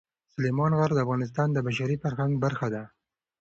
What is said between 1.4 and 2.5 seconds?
د بشري فرهنګ